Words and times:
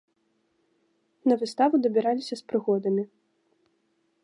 На 1.31 1.37
выставу 1.43 1.75
дабіраліся 1.85 2.35
з 2.41 2.47
прыгодамі. 2.53 3.03